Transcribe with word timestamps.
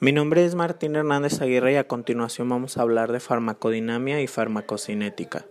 Mi 0.00 0.12
nombre 0.12 0.44
es 0.44 0.54
Martín 0.54 0.94
Hernández 0.94 1.42
Aguirre 1.42 1.72
y 1.72 1.76
a 1.76 1.88
continuación 1.88 2.48
vamos 2.48 2.78
a 2.78 2.82
hablar 2.82 3.10
de 3.10 3.18
farmacodinamia 3.18 4.20
y 4.20 4.28
farmacocinética. 4.28 5.44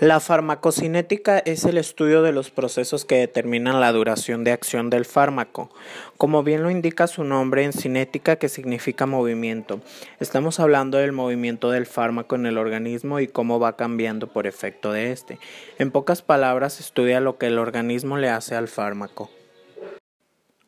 La 0.00 0.18
farmacocinética 0.18 1.38
es 1.38 1.66
el 1.66 1.76
estudio 1.76 2.22
de 2.22 2.32
los 2.32 2.50
procesos 2.50 3.04
que 3.04 3.16
determinan 3.16 3.80
la 3.80 3.92
duración 3.92 4.44
de 4.44 4.52
acción 4.52 4.88
del 4.88 5.04
fármaco. 5.04 5.70
Como 6.16 6.42
bien 6.42 6.62
lo 6.62 6.70
indica 6.70 7.06
su 7.06 7.22
nombre 7.22 7.64
en 7.64 7.74
cinética, 7.74 8.36
que 8.36 8.48
significa 8.48 9.04
movimiento, 9.04 9.82
estamos 10.18 10.58
hablando 10.58 10.96
del 10.96 11.12
movimiento 11.12 11.70
del 11.70 11.84
fármaco 11.84 12.36
en 12.36 12.46
el 12.46 12.56
organismo 12.56 13.20
y 13.20 13.28
cómo 13.28 13.60
va 13.60 13.76
cambiando 13.76 14.26
por 14.28 14.46
efecto 14.46 14.90
de 14.90 15.12
este. 15.12 15.38
En 15.78 15.90
pocas 15.90 16.22
palabras, 16.22 16.80
estudia 16.80 17.20
lo 17.20 17.36
que 17.36 17.48
el 17.48 17.58
organismo 17.58 18.16
le 18.16 18.30
hace 18.30 18.54
al 18.54 18.68
fármaco. 18.68 19.28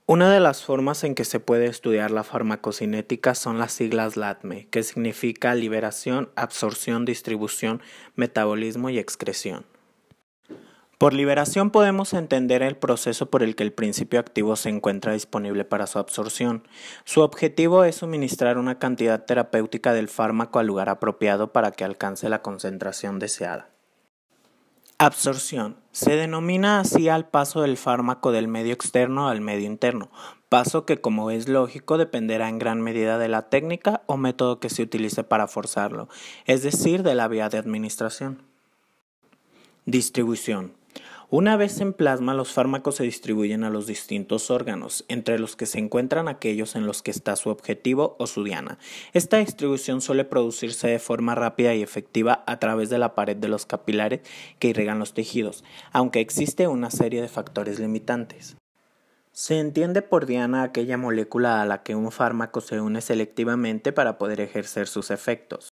Una 0.06 0.30
de 0.30 0.38
las 0.38 0.62
formas 0.62 1.02
en 1.02 1.14
que 1.14 1.24
se 1.24 1.40
puede 1.40 1.64
estudiar 1.64 2.10
la 2.10 2.24
farmacocinética 2.24 3.34
son 3.34 3.58
las 3.58 3.72
siglas 3.72 4.18
LATME, 4.18 4.68
que 4.68 4.82
significa 4.82 5.54
liberación, 5.54 6.28
absorción, 6.36 7.06
distribución, 7.06 7.80
metabolismo 8.14 8.90
y 8.90 8.98
excreción. 8.98 9.64
Por 10.98 11.14
liberación 11.14 11.70
podemos 11.70 12.12
entender 12.12 12.62
el 12.62 12.76
proceso 12.76 13.30
por 13.30 13.42
el 13.42 13.56
que 13.56 13.62
el 13.62 13.72
principio 13.72 14.20
activo 14.20 14.56
se 14.56 14.68
encuentra 14.68 15.14
disponible 15.14 15.64
para 15.64 15.86
su 15.86 15.98
absorción. 15.98 16.68
Su 17.04 17.22
objetivo 17.22 17.84
es 17.84 17.96
suministrar 17.96 18.58
una 18.58 18.78
cantidad 18.78 19.24
terapéutica 19.24 19.94
del 19.94 20.08
fármaco 20.08 20.58
al 20.58 20.66
lugar 20.66 20.90
apropiado 20.90 21.50
para 21.50 21.70
que 21.70 21.82
alcance 21.82 22.28
la 22.28 22.42
concentración 22.42 23.18
deseada. 23.18 23.73
Absorción. 25.04 25.76
Se 25.92 26.16
denomina 26.16 26.80
así 26.80 27.10
al 27.10 27.28
paso 27.28 27.60
del 27.60 27.76
fármaco 27.76 28.32
del 28.32 28.48
medio 28.48 28.72
externo 28.72 29.28
al 29.28 29.42
medio 29.42 29.66
interno, 29.66 30.10
paso 30.48 30.86
que 30.86 31.02
como 31.02 31.30
es 31.30 31.46
lógico 31.46 31.98
dependerá 31.98 32.48
en 32.48 32.58
gran 32.58 32.80
medida 32.80 33.18
de 33.18 33.28
la 33.28 33.50
técnica 33.50 34.00
o 34.06 34.16
método 34.16 34.60
que 34.60 34.70
se 34.70 34.82
utilice 34.82 35.22
para 35.22 35.46
forzarlo, 35.46 36.08
es 36.46 36.62
decir, 36.62 37.02
de 37.02 37.14
la 37.14 37.28
vía 37.28 37.50
de 37.50 37.58
administración. 37.58 38.40
Distribución. 39.84 40.72
Una 41.30 41.56
vez 41.56 41.80
en 41.80 41.92
plasma, 41.92 42.34
los 42.34 42.52
fármacos 42.52 42.96
se 42.96 43.04
distribuyen 43.04 43.64
a 43.64 43.70
los 43.70 43.86
distintos 43.86 44.50
órganos, 44.50 45.04
entre 45.08 45.38
los 45.38 45.56
que 45.56 45.66
se 45.66 45.78
encuentran 45.78 46.28
aquellos 46.28 46.76
en 46.76 46.86
los 46.86 47.02
que 47.02 47.10
está 47.10 47.34
su 47.36 47.48
objetivo 47.48 48.14
o 48.18 48.26
su 48.26 48.44
diana. 48.44 48.78
Esta 49.14 49.38
distribución 49.38 50.00
suele 50.00 50.24
producirse 50.24 50.88
de 50.88 50.98
forma 50.98 51.34
rápida 51.34 51.74
y 51.74 51.82
efectiva 51.82 52.44
a 52.46 52.58
través 52.58 52.90
de 52.90 52.98
la 52.98 53.14
pared 53.14 53.36
de 53.36 53.48
los 53.48 53.64
capilares 53.66 54.20
que 54.58 54.68
irrigan 54.68 54.98
los 54.98 55.14
tejidos, 55.14 55.64
aunque 55.92 56.20
existe 56.20 56.68
una 56.68 56.90
serie 56.90 57.22
de 57.22 57.28
factores 57.28 57.78
limitantes. 57.80 58.56
Se 59.32 59.58
entiende 59.58 60.02
por 60.02 60.26
diana 60.26 60.62
aquella 60.62 60.96
molécula 60.96 61.60
a 61.60 61.66
la 61.66 61.82
que 61.82 61.96
un 61.96 62.12
fármaco 62.12 62.60
se 62.60 62.80
une 62.80 63.00
selectivamente 63.00 63.92
para 63.92 64.16
poder 64.16 64.40
ejercer 64.40 64.86
sus 64.86 65.10
efectos. 65.10 65.70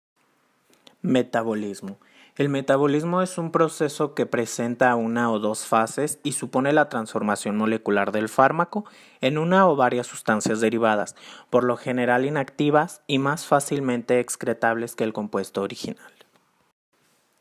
Metabolismo. 1.03 1.99
El 2.39 2.49
metabolismo 2.49 3.21
es 3.21 3.37
un 3.37 3.51
proceso 3.51 4.15
que 4.15 4.25
presenta 4.25 4.95
una 4.97 5.31
o 5.31 5.39
dos 5.39 5.67
fases 5.67 6.19
y 6.23 6.33
supone 6.33 6.73
la 6.73 6.89
transformación 6.89 7.59
molecular 7.59 8.11
del 8.11 8.31
fármaco 8.31 8.87
en 9.21 9.37
una 9.37 9.69
o 9.69 9.77
varias 9.77 10.07
sustancias 10.07 10.63
derivadas, 10.63 11.15
por 11.51 11.63
lo 11.63 11.77
general 11.77 12.25
inactivas 12.25 13.03
y 13.07 13.19
más 13.19 13.45
fácilmente 13.45 14.19
excretables 14.19 14.97
que 14.97 15.05
el 15.05 15.13
compuesto 15.13 15.61
original. 15.61 16.11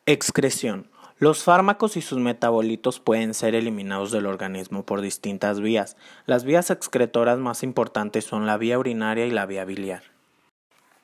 Excreción. 0.06 0.90
Los 1.20 1.44
fármacos 1.44 1.96
y 1.96 2.02
sus 2.02 2.20
metabolitos 2.20 3.00
pueden 3.00 3.34
ser 3.34 3.56
eliminados 3.56 4.12
del 4.12 4.26
organismo 4.26 4.86
por 4.86 5.00
distintas 5.00 5.62
vías. 5.62 5.96
Las 6.26 6.44
vías 6.44 6.70
excretoras 6.70 7.38
más 7.38 7.64
importantes 7.64 8.26
son 8.26 8.46
la 8.46 8.58
vía 8.58 8.78
urinaria 8.78 9.26
y 9.26 9.32
la 9.32 9.46
vía 9.46 9.64
biliar. 9.64 10.04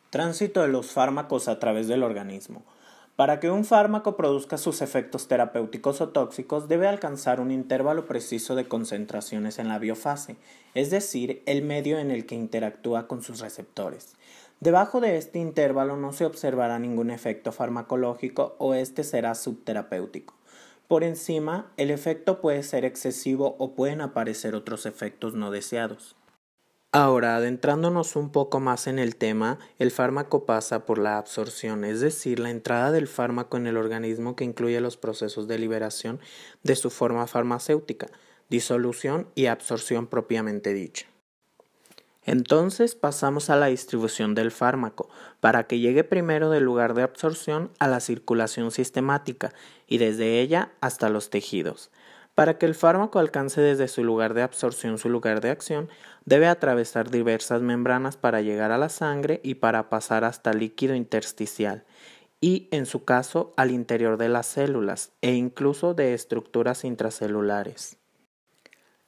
Tránsito 0.09 0.61
de 0.61 0.67
los 0.67 0.91
fármacos 0.91 1.47
a 1.47 1.59
través 1.59 1.87
del 1.87 2.03
organismo. 2.03 2.65
Para 3.17 3.39
que 3.39 3.49
un 3.49 3.65
fármaco 3.65 4.15
produzca 4.15 4.59
sus 4.59 4.83
efectos 4.83 5.27
terapéuticos 5.27 6.01
o 6.01 6.09
tóxicos 6.09 6.67
debe 6.67 6.87
alcanzar 6.87 7.39
un 7.39 7.49
intervalo 7.49 8.05
preciso 8.05 8.53
de 8.53 8.67
concentraciones 8.67 9.57
en 9.57 9.69
la 9.69 9.79
biofase, 9.79 10.35
es 10.75 10.91
decir, 10.91 11.41
el 11.47 11.63
medio 11.63 11.97
en 11.97 12.11
el 12.11 12.27
que 12.27 12.35
interactúa 12.35 13.07
con 13.07 13.23
sus 13.23 13.39
receptores. 13.39 14.13
Debajo 14.59 15.01
de 15.01 15.17
este 15.17 15.39
intervalo 15.39 15.97
no 15.97 16.13
se 16.13 16.27
observará 16.27 16.77
ningún 16.77 17.09
efecto 17.09 17.51
farmacológico 17.51 18.55
o 18.59 18.75
este 18.75 19.03
será 19.03 19.33
subterapéutico. 19.33 20.35
Por 20.87 21.03
encima, 21.03 21.71
el 21.75 21.89
efecto 21.89 22.39
puede 22.39 22.61
ser 22.61 22.85
excesivo 22.85 23.55
o 23.57 23.73
pueden 23.73 24.01
aparecer 24.01 24.53
otros 24.53 24.85
efectos 24.85 25.33
no 25.33 25.49
deseados. 25.49 26.15
Ahora, 26.99 27.35
adentrándonos 27.35 28.15
un 28.15 28.31
poco 28.31 28.59
más 28.59 28.87
en 28.87 28.97
el 28.97 29.17
tema, 29.17 29.59
el 29.77 29.91
fármaco 29.91 30.47
pasa 30.47 30.87
por 30.87 30.97
la 30.97 31.19
absorción, 31.19 31.83
es 31.83 31.99
decir, 32.01 32.39
la 32.39 32.49
entrada 32.49 32.91
del 32.91 33.07
fármaco 33.07 33.55
en 33.55 33.67
el 33.67 33.77
organismo 33.77 34.35
que 34.35 34.45
incluye 34.45 34.81
los 34.81 34.97
procesos 34.97 35.47
de 35.47 35.59
liberación 35.59 36.19
de 36.63 36.75
su 36.75 36.89
forma 36.89 37.27
farmacéutica, 37.27 38.07
disolución 38.49 39.27
y 39.35 39.45
absorción 39.45 40.07
propiamente 40.07 40.73
dicha. 40.73 41.05
Entonces 42.25 42.95
pasamos 42.95 43.51
a 43.51 43.57
la 43.57 43.67
distribución 43.67 44.33
del 44.33 44.49
fármaco, 44.49 45.07
para 45.39 45.67
que 45.67 45.77
llegue 45.77 46.03
primero 46.03 46.49
del 46.49 46.63
lugar 46.63 46.95
de 46.95 47.03
absorción 47.03 47.69
a 47.77 47.87
la 47.87 47.99
circulación 47.99 48.71
sistemática 48.71 49.53
y 49.87 49.99
desde 49.99 50.41
ella 50.41 50.71
hasta 50.81 51.09
los 51.09 51.29
tejidos. 51.29 51.91
Para 52.37 52.59
que 52.59 52.67
el 52.67 52.75
fármaco 52.75 53.17
alcance 53.17 53.61
desde 53.61 53.87
su 53.87 54.03
lugar 54.03 54.35
de 54.35 54.43
absorción 54.43 54.99
su 54.99 55.09
lugar 55.09 55.41
de 55.41 55.49
acción, 55.49 55.89
debe 56.23 56.45
atravesar 56.45 57.09
diversas 57.09 57.63
membranas 57.63 58.15
para 58.15 58.41
llegar 58.41 58.69
a 58.71 58.77
la 58.77 58.89
sangre 58.89 59.41
y 59.43 59.55
para 59.55 59.89
pasar 59.89 60.23
hasta 60.23 60.53
líquido 60.53 60.93
intersticial 60.93 61.83
y, 62.39 62.67
en 62.69 62.85
su 62.85 63.05
caso, 63.05 63.55
al 63.57 63.71
interior 63.71 64.17
de 64.17 64.29
las 64.29 64.45
células 64.45 65.13
e 65.21 65.33
incluso 65.33 65.95
de 65.95 66.13
estructuras 66.13 66.83
intracelulares. 66.83 67.97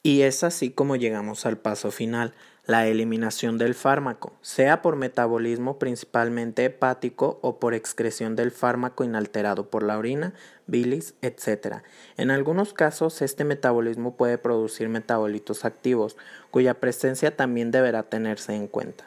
Y 0.02 0.22
es 0.22 0.46
así 0.46 0.72
como 0.72 0.96
llegamos 0.96 1.46
al 1.46 1.58
paso 1.58 1.92
final, 1.92 2.34
la 2.66 2.88
eliminación 2.88 3.58
del 3.58 3.76
fármaco, 3.76 4.32
sea 4.42 4.82
por 4.82 4.96
metabolismo 4.96 5.78
principalmente 5.78 6.64
hepático 6.64 7.40
o 7.42 7.60
por 7.60 7.74
excreción 7.74 8.38
del 8.38 8.52
fármaco 8.52 9.04
inalterado 9.04 9.70
por 9.70 9.84
la 9.84 9.98
orina, 9.98 10.34
bilis, 10.68 11.16
etc. 11.22 11.78
En 12.16 12.32
algunos 12.32 12.74
casos 12.74 13.22
este 13.22 13.44
metabolismo 13.44 14.16
puede 14.16 14.38
producir 14.38 14.88
metabolitos 14.88 15.66
activos, 15.66 16.16
cuya 16.50 16.76
presencia 16.76 17.36
también 17.36 17.72
deberá 17.72 18.04
tenerse 18.04 18.56
en 18.56 18.68
cuenta. 18.68 19.06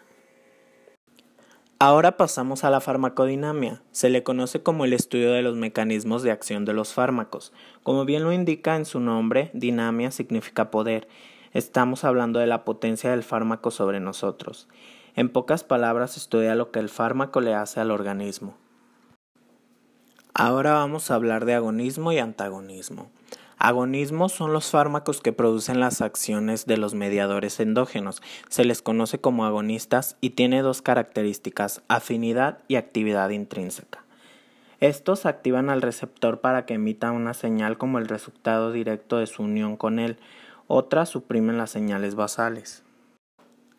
Ahora 1.85 2.17
pasamos 2.17 2.63
a 2.63 2.71
la 2.71 2.81
farmacodinamia. 2.81 3.83
Se 3.91 4.09
le 4.09 4.23
conoce 4.23 4.63
como 4.63 4.85
el 4.85 4.93
estudio 4.93 5.33
de 5.33 5.43
los 5.43 5.57
mecanismos 5.57 6.23
de 6.23 6.31
acción 6.31 6.65
de 6.65 6.73
los 6.73 6.95
fármacos. 6.95 7.53
Como 7.83 8.05
bien 8.05 8.23
lo 8.23 8.33
indica 8.33 8.77
en 8.77 8.85
su 8.85 9.01
nombre, 9.01 9.51
dinamia 9.53 10.13
significa 10.13 10.71
poder 10.71 11.09
Estamos 11.53 12.05
hablando 12.05 12.39
de 12.39 12.47
la 12.47 12.63
potencia 12.65 13.11
del 13.11 13.25
fármaco 13.25 13.73
sobre 13.73 13.99
nosotros. 13.99 14.69
En 15.17 15.29
pocas 15.29 15.65
palabras, 15.65 16.17
estudia 16.17 16.55
lo 16.55 16.71
que 16.71 16.79
el 16.79 16.89
fármaco 16.89 17.41
le 17.41 17.53
hace 17.53 17.81
al 17.81 17.91
organismo. 17.91 18.55
Ahora 20.35 20.75
vamos 20.75 21.11
a 21.11 21.17
hablar 21.17 21.47
de 21.47 21.55
agonismo 21.55 22.13
y 22.13 22.19
antagonismo. 22.19 23.11
Agonismo 23.65 24.29
son 24.29 24.53
los 24.53 24.73
fármacos 24.73 25.21
que 25.21 25.33
producen 25.33 25.79
las 25.79 26.01
acciones 26.01 26.67
de 26.67 26.77
los 26.77 26.95
mediadores 26.95 27.61
endógenos. 27.61 28.21
Se 28.49 28.65
les 28.65 28.83
conoce 28.83 29.21
como 29.21 29.45
agonistas 29.45 30.17
y 30.21 30.31
tiene 30.31 30.63
dos 30.63 30.83
características, 30.83 31.81
afinidad 31.87 32.59
y 32.67 32.75
actividad 32.75 33.31
intrínseca. 33.31 34.05
Estos 34.81 35.27
activan 35.27 35.71
al 35.71 35.81
receptor 35.81 36.41
para 36.41 36.67
que 36.67 36.75
emita 36.75 37.13
una 37.13 37.35
señal 37.35 37.79
como 37.79 38.01
el 38.01 38.09
resultado 38.09 38.73
directo 38.73 39.19
de 39.19 39.29
su 39.29 39.45
unión 39.45 39.77
con 39.77 40.01
él, 40.01 40.19
otras 40.67 41.11
suprimen 41.11 41.57
las 41.57 41.71
señales 41.71 42.17
basales. 42.17 42.83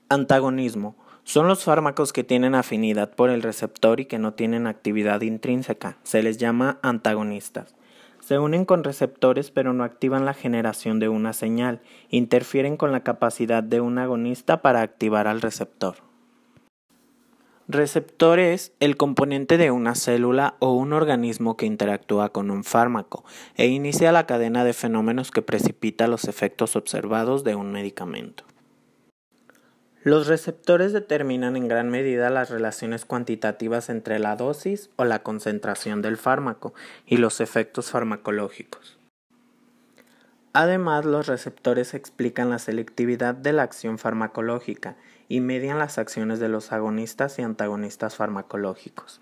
Antagonismo. 0.08 0.96
Son 1.26 1.50
los 1.50 1.66
fármacos 1.66 2.14
que 2.14 2.24
tienen 2.24 2.56
afinidad 2.56 3.14
por 3.14 3.30
el 3.30 3.42
receptor 3.42 4.00
y 4.00 4.06
que 4.06 4.18
no 4.18 4.34
tienen 4.34 4.66
actividad 4.66 5.20
intrínseca. 5.20 5.98
Se 6.04 6.24
les 6.24 6.38
llama 6.38 6.80
antagonistas. 6.84 7.76
Se 8.26 8.40
unen 8.40 8.64
con 8.64 8.86
receptores 8.86 9.52
pero 9.52 9.74
no 9.74 9.84
activan 9.84 10.24
la 10.24 10.34
generación 10.34 10.98
de 11.02 11.10
una 11.10 11.34
señal, 11.34 11.82
interfieren 12.10 12.78
con 12.78 12.94
la 12.94 13.02
capacidad 13.02 13.62
de 13.62 13.82
un 13.82 13.98
agonista 13.98 14.62
para 14.62 14.82
activar 14.82 15.28
al 15.28 15.42
receptor. 15.42 15.96
Receptor 17.68 18.40
es 18.40 18.72
el 18.80 18.96
componente 18.96 19.58
de 19.58 19.72
una 19.72 19.94
célula 19.94 20.56
o 20.60 20.72
un 20.72 20.94
organismo 20.94 21.58
que 21.58 21.66
interactúa 21.66 22.30
con 22.30 22.50
un 22.50 22.64
fármaco 22.64 23.26
e 23.56 23.68
inicia 23.68 24.14
la 24.14 24.26
cadena 24.26 24.64
de 24.64 24.72
fenómenos 24.72 25.30
que 25.30 25.42
precipita 25.42 26.08
los 26.08 26.24
efectos 26.24 26.78
observados 26.78 27.44
de 27.44 27.56
un 27.56 27.74
medicamento. 27.74 28.46
Los 30.04 30.28
receptores 30.28 30.92
determinan 30.92 31.56
en 31.56 31.70
gran 31.70 31.90
medida 31.90 32.30
las 32.30 32.50
relaciones 32.50 33.06
cuantitativas 33.06 33.90
entre 33.90 34.20
la 34.20 34.36
dosis 34.36 34.90
o 34.98 35.06
la 35.06 35.24
concentración 35.24 36.02
del 36.02 36.18
fármaco 36.18 36.74
y 37.06 37.18
los 37.18 37.40
efectos 37.40 37.90
farmacológicos. 37.90 38.98
Además, 40.52 41.06
los 41.06 41.28
receptores 41.28 41.94
explican 41.94 42.50
la 42.50 42.60
selectividad 42.60 43.34
de 43.34 43.54
la 43.54 43.64
acción 43.64 43.98
farmacológica 43.98 44.98
y 45.30 45.40
median 45.40 45.80
las 45.80 45.98
acciones 45.98 46.40
de 46.40 46.50
los 46.50 46.74
agonistas 46.74 47.40
y 47.40 47.42
antagonistas 47.42 48.18
farmacológicos. 48.18 49.22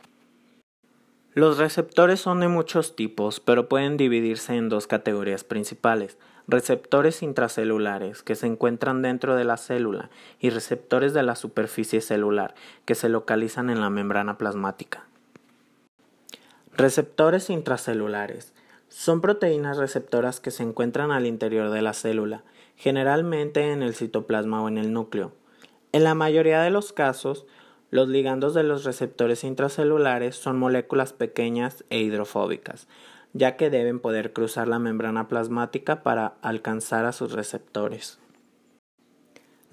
Los 1.34 1.60
receptores 1.60 2.20
son 2.20 2.42
de 2.42 2.50
muchos 2.50 2.96
tipos, 2.96 3.40
pero 3.40 3.70
pueden 3.70 3.98
dividirse 3.98 4.56
en 4.56 4.68
dos 4.68 4.88
categorías 4.88 5.46
principales, 5.46 6.18
receptores 6.52 7.24
intracelulares, 7.24 8.24
que 8.24 8.36
se 8.36 8.46
encuentran 8.46 9.02
dentro 9.02 9.36
de 9.36 9.46
la 9.46 9.56
célula, 9.56 10.10
y 10.40 10.50
receptores 10.50 11.14
de 11.14 11.24
la 11.24 11.36
superficie 11.36 12.02
celular, 12.02 12.56
que 12.86 12.94
se 12.94 13.08
localizan 13.08 13.70
en 13.70 13.80
la 13.80 13.90
membrana 13.90 14.38
plasmática. 14.38 15.08
Receptores 16.74 17.50
intracelulares 17.50 18.54
son 18.90 19.22
proteínas 19.22 19.78
receptoras 19.78 20.42
que 20.42 20.52
se 20.52 20.64
encuentran 20.64 21.12
al 21.12 21.26
interior 21.26 21.70
de 21.70 21.82
la 21.82 21.94
célula, 21.94 22.44
generalmente 22.76 23.72
en 23.72 23.82
el 23.82 23.96
citoplasma 23.96 24.62
o 24.62 24.68
en 24.68 24.78
el 24.78 24.92
núcleo. 24.92 25.32
En 25.94 26.04
la 26.04 26.16
mayoría 26.16 26.62
de 26.62 26.70
los 26.70 26.92
casos, 26.92 27.46
los 27.92 28.10
ligandos 28.10 28.54
de 28.54 28.64
los 28.64 28.84
receptores 28.84 29.46
intracelulares 29.46 30.36
son 30.36 30.60
moléculas 30.60 31.14
pequeñas 31.14 31.86
e 31.90 32.00
hidrofóbicas, 32.00 32.88
ya 33.34 33.56
que 33.58 33.70
deben 33.70 34.00
poder 34.00 34.34
cruzar 34.34 34.68
la 34.68 34.80
membrana 34.80 35.28
plasmática 35.28 36.04
para 36.04 36.36
alcanzar 36.42 37.06
a 37.06 37.12
sus 37.12 37.32
receptores. 37.32 38.20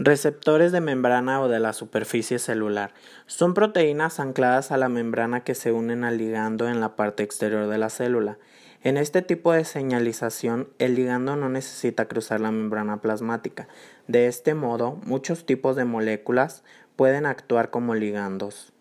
Receptores 0.00 0.70
de 0.70 0.80
membrana 0.80 1.40
o 1.40 1.48
de 1.48 1.58
la 1.58 1.72
superficie 1.72 2.38
celular. 2.38 2.94
Son 3.26 3.52
proteínas 3.52 4.20
ancladas 4.20 4.70
a 4.70 4.76
la 4.76 4.88
membrana 4.88 5.42
que 5.42 5.56
se 5.56 5.72
unen 5.72 6.04
al 6.04 6.18
ligando 6.18 6.68
en 6.68 6.80
la 6.80 6.94
parte 6.94 7.24
exterior 7.24 7.66
de 7.66 7.78
la 7.78 7.90
célula. 7.90 8.38
En 8.84 8.96
este 8.96 9.22
tipo 9.22 9.52
de 9.52 9.64
señalización, 9.64 10.68
el 10.78 10.94
ligando 10.94 11.34
no 11.34 11.48
necesita 11.48 12.06
cruzar 12.06 12.40
la 12.40 12.52
membrana 12.52 13.00
plasmática. 13.00 13.66
De 14.06 14.28
este 14.28 14.54
modo, 14.54 15.00
muchos 15.04 15.46
tipos 15.46 15.74
de 15.74 15.84
moléculas 15.84 16.62
pueden 16.94 17.26
actuar 17.26 17.70
como 17.70 17.96
ligandos. 17.96 18.72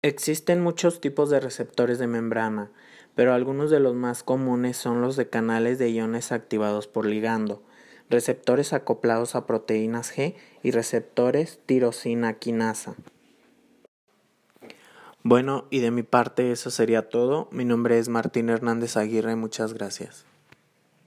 Existen 0.00 0.62
muchos 0.62 1.02
tipos 1.02 1.28
de 1.28 1.40
receptores 1.40 1.98
de 1.98 2.06
membrana, 2.06 2.70
pero 3.16 3.32
algunos 3.32 3.70
de 3.70 3.80
los 3.80 3.94
más 3.94 4.22
comunes 4.22 4.76
son 4.76 5.00
los 5.00 5.16
de 5.16 5.28
canales 5.28 5.78
de 5.78 5.90
iones 5.90 6.30
activados 6.30 6.86
por 6.86 7.06
ligando, 7.06 7.62
receptores 8.10 8.72
acoplados 8.72 9.34
a 9.34 9.46
proteínas 9.46 10.16
G 10.16 10.34
y 10.62 10.70
receptores 10.70 11.58
tirosina 11.66 12.34
quinasa. 12.34 12.94
Bueno, 15.24 15.64
y 15.70 15.80
de 15.80 15.90
mi 15.90 16.04
parte 16.04 16.52
eso 16.52 16.70
sería 16.70 17.08
todo. 17.08 17.48
Mi 17.50 17.64
nombre 17.64 17.98
es 17.98 18.08
Martín 18.08 18.48
Hernández 18.50 18.96
Aguirre, 18.96 19.34
muchas 19.34 19.72
gracias. 19.72 20.24